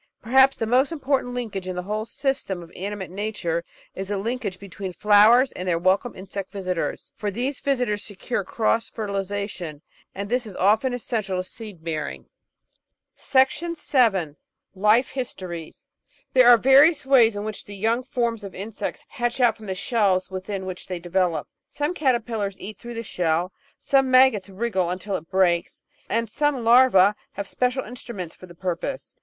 Perhaps 0.19 0.57
the 0.57 0.65
most 0.65 0.91
important 0.91 1.35
linkage 1.35 1.67
in 1.67 1.75
the 1.75 1.83
whole 1.83 2.05
system 2.05 2.63
of 2.63 2.71
animate 2.75 3.11
nature 3.11 3.63
is 3.93 4.07
the 4.07 4.17
linkage 4.17 4.57
between 4.57 4.93
flowers 4.93 5.51
and 5.51 5.67
their 5.67 5.77
welcome 5.77 6.15
insect 6.15 6.51
visitors. 6.51 7.11
For 7.15 7.29
these 7.29 7.59
visitors 7.59 8.03
secure 8.03 8.43
cross 8.43 8.89
fertilisa 8.89 9.47
tion, 9.47 9.83
and 10.15 10.27
this 10.27 10.47
is 10.47 10.55
often 10.55 10.91
essential 10.95 11.37
to 11.37 11.43
seed 11.47 11.83
bearing. 11.83 12.25
Life 14.73 15.09
histories 15.11 15.87
There 16.33 16.47
are 16.49 16.57
various 16.57 17.05
ways 17.05 17.35
in 17.35 17.43
which 17.43 17.65
the 17.65 17.75
young 17.75 18.01
forms 18.01 18.43
of 18.43 18.55
Insects 18.55 19.05
hatch 19.07 19.39
out 19.39 19.55
from 19.55 19.67
the 19.67 19.75
shells 19.75 20.31
within 20.31 20.65
which 20.65 20.87
they 20.87 20.97
develop. 20.97 21.47
Some 21.69 21.93
caterpillars 21.93 22.59
eat 22.59 22.79
through 22.79 22.95
the 22.95 23.03
shell; 23.03 23.53
some 23.77 24.09
maggots 24.09 24.49
wriggle 24.49 24.87
imtil 24.87 25.15
it 25.19 25.29
breaks; 25.29 25.83
and 26.09 26.27
some 26.27 26.63
larvae 26.63 27.11
have 27.33 27.47
special 27.47 27.83
instruments 27.83 28.33
for 28.33 28.47
the 28.47 28.55
purpose. 28.55 29.13